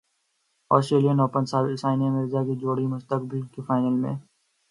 [0.71, 1.43] سٹریلین open
[1.81, 4.15] Sania Mirza کی جوڑی mixed double کے فائنل میں